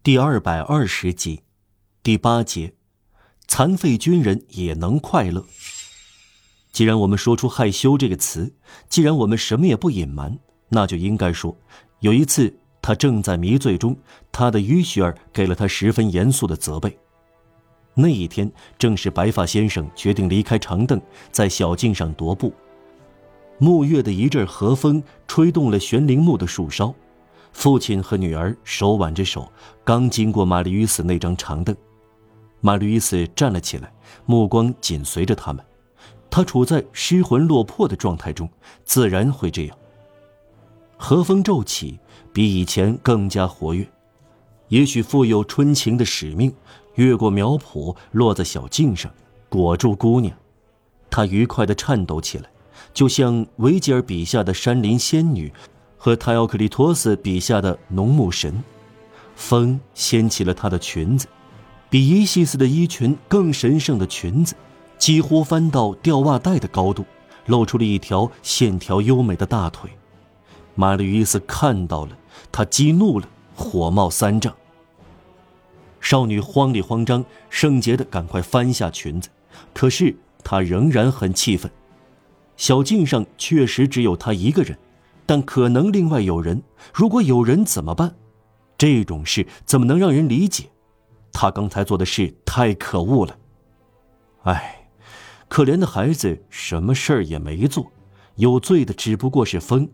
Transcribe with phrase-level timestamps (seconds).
[0.00, 1.40] 第二百二十集，
[2.02, 2.72] 第八节，
[3.46, 5.44] 残废军人也能快乐。
[6.72, 8.54] 既然我们说出害羞这个词，
[8.88, 10.38] 既然我们什么也不隐瞒，
[10.68, 11.54] 那就应该说，
[11.98, 13.94] 有一次他正在迷醉中，
[14.30, 16.96] 他的于雪儿给了他十分严肃的责备。
[17.92, 20.98] 那一天正是白发先生决定离开长凳，
[21.32, 22.54] 在小径上踱步，
[23.58, 26.94] 暮月的一阵和风吹动了悬铃木的树梢。
[27.52, 29.50] 父亲和女儿手挽着手，
[29.84, 31.74] 刚经过玛丽与斯那张长凳，
[32.60, 33.92] 玛丽与斯站了起来，
[34.26, 35.64] 目光紧随着他们。
[36.30, 38.48] 他处在失魂落魄的状态中，
[38.84, 39.76] 自然会这样。
[40.96, 41.98] 和风骤起，
[42.32, 43.88] 比以前更加活跃，
[44.68, 46.54] 也许富有春情的使命，
[46.94, 49.12] 越过苗圃，落在小径上，
[49.48, 50.36] 裹住姑娘。
[51.10, 52.50] 她愉快地颤抖起来，
[52.92, 55.52] 就像维吉尔笔下的山林仙女。
[55.98, 58.62] 和泰奥克利托斯笔下的农牧神，
[59.34, 61.26] 风掀起了她的裙子，
[61.90, 64.54] 比伊西斯的衣裙更神圣的裙子，
[64.96, 67.04] 几乎翻到吊袜带的高度，
[67.46, 69.90] 露出了一条线条优美的大腿。
[70.76, 72.16] 玛丽伊斯看到了，
[72.52, 74.54] 她激怒了，火冒三丈。
[76.00, 79.28] 少女慌里慌张、圣洁的赶快翻下裙子，
[79.74, 81.68] 可是她仍然很气愤。
[82.56, 84.78] 小径上确实只有她一个人。
[85.28, 86.62] 但可能另外有人，
[86.94, 88.14] 如果有人怎么办？
[88.78, 90.70] 这种事怎么能让人理解？
[91.30, 93.36] 他刚才做的事太可恶了。
[94.44, 94.88] 唉，
[95.46, 97.92] 可怜的孩子，什么事儿也没做，
[98.36, 99.86] 有罪的只不过是风。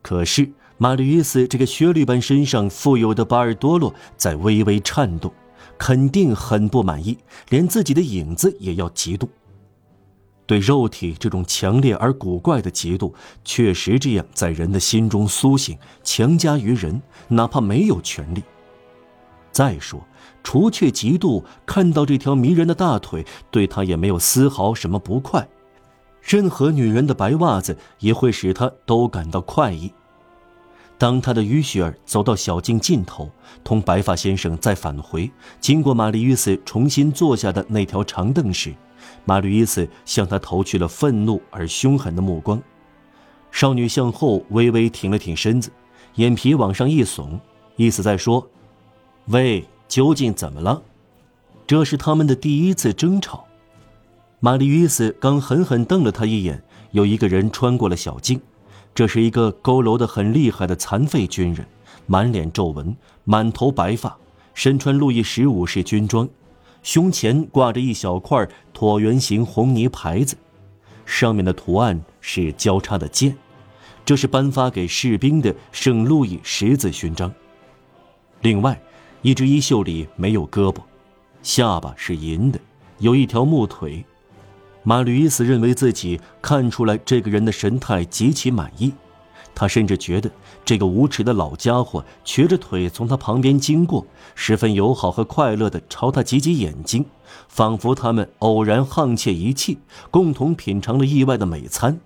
[0.00, 5.32] 可是玛丽伊斯这个雪绿般身上富有的巴尔多洛在微微颤动，
[5.76, 9.26] 肯定很不满意，连自己的影子也要嫉妒。
[10.48, 13.12] 对肉体这种强烈而古怪的嫉妒，
[13.44, 18.42] 确实这样在人的心中苏醒，强加于人，哪怕没有权利。
[19.52, 20.00] 再说，
[20.42, 25.46] 除却嫉妒，看到这条迷人的大腿，对他也没有丝毫什么不快。
[26.22, 29.92] 任何女人的白袜子也会使他都感到快意。
[30.96, 33.30] 当他的于雪儿走到小径尽头，
[33.62, 35.30] 同白发先生再返回，
[35.60, 38.74] 经过玛丽·与斯重新坐下的那条长凳时，
[39.24, 42.62] 马吕伊斯向他投去了愤怒而凶狠的目光，
[43.50, 45.70] 少女向后微微挺了挺身子，
[46.14, 47.38] 眼皮往上一耸，
[47.76, 48.48] 意思在说
[49.26, 50.82] ：“喂，究竟怎么了？”
[51.66, 53.44] 这是他们的第一次争吵。
[54.40, 58.40] 玛丽伊斯刚狠狠瞪了他一眼，有一个人穿过了小径，
[58.94, 61.66] 这是一个佝偻的很厉害的残废军人，
[62.06, 64.16] 满脸皱纹，满头白发，
[64.54, 66.28] 身穿路易十五式军装。
[66.82, 70.36] 胸前挂着一小块椭圆形红泥牌子，
[71.04, 73.36] 上面的图案是交叉的剑，
[74.04, 77.32] 这是颁发给士兵的圣路易十字勋章。
[78.40, 78.80] 另外，
[79.22, 80.80] 一只衣袖里没有胳膊，
[81.42, 82.58] 下巴是银的，
[82.98, 84.04] 有一条木腿。
[84.84, 88.92] 马吕伊斯认为自己看出来这个人的神态极其满意。
[89.58, 90.30] 他甚至觉得
[90.64, 97.04] 这个无耻的老家伙瘸着腿从他旁边经过，十分友好和快乐地朝他挤挤眼睛，
[97.48, 99.80] 仿佛他们偶然沆瀣一气，
[100.12, 101.98] 共同品尝了意外的美餐。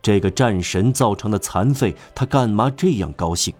[0.00, 3.52] 这个战神造成的残废，他干嘛这样高兴？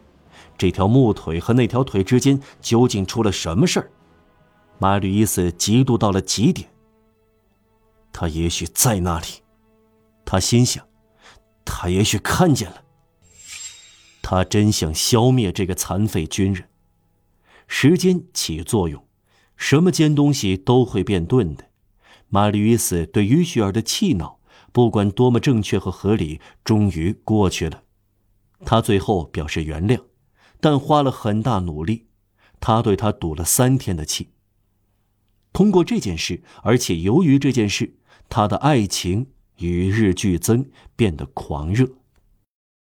[0.56, 3.90] 这条木腿和那条腿之间究竟出了什么事儿？
[4.78, 6.68] 马吕伊斯嫉妒到了极点。
[8.12, 9.26] 他也许在那里，
[10.24, 10.84] 他心想，
[11.64, 12.76] 他也许看见了。
[14.30, 16.68] 他真想消灭这个残废军人。
[17.66, 19.02] 时间起作用，
[19.56, 21.70] 什么尖东西都会变钝的。
[22.28, 24.38] 玛丽·与斯对于雪儿的气恼，
[24.70, 27.84] 不管多么正确和合理，终于过去了。
[28.66, 30.02] 他最后表示原谅，
[30.60, 32.08] 但花了很大努力。
[32.60, 34.32] 他对他赌了三天的气。
[35.54, 37.96] 通过这件事，而且由于这件事，
[38.28, 41.88] 他的爱情与日俱增，变得狂热。